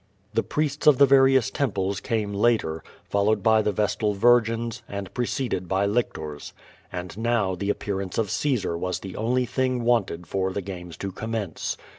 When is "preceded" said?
5.13-5.67